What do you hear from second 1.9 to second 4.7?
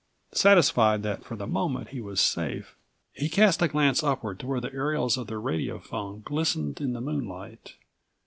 was safe, he cast a glance upward to where